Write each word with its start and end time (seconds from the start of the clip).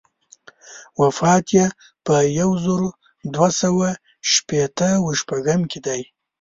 وفات 1.01 1.45
یې 1.57 1.65
په 2.05 2.13
یو 2.39 2.49
زر 2.65 2.81
دوه 3.33 3.49
سوه 3.61 3.87
شپېته 4.31 4.89
و 5.03 5.07
شپږم 5.19 5.61
کې 5.71 5.79
دی. 5.85 6.01